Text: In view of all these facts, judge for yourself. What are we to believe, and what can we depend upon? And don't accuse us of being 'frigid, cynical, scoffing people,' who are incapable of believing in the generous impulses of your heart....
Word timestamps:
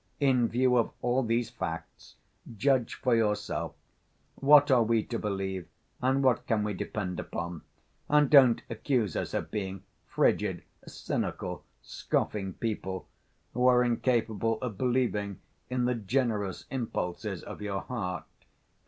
In 0.19 0.47
view 0.47 0.77
of 0.77 0.91
all 1.03 1.21
these 1.21 1.51
facts, 1.51 2.15
judge 2.57 2.95
for 2.95 3.15
yourself. 3.15 3.75
What 4.33 4.71
are 4.71 4.81
we 4.81 5.03
to 5.03 5.19
believe, 5.19 5.67
and 6.01 6.23
what 6.23 6.47
can 6.47 6.63
we 6.63 6.73
depend 6.73 7.19
upon? 7.19 7.61
And 8.09 8.27
don't 8.27 8.63
accuse 8.67 9.15
us 9.15 9.35
of 9.35 9.51
being 9.51 9.83
'frigid, 10.07 10.63
cynical, 10.87 11.63
scoffing 11.83 12.53
people,' 12.53 13.07
who 13.53 13.67
are 13.67 13.83
incapable 13.83 14.59
of 14.59 14.75
believing 14.75 15.39
in 15.69 15.85
the 15.85 15.93
generous 15.93 16.65
impulses 16.71 17.43
of 17.43 17.61
your 17.61 17.81
heart.... 17.81 18.23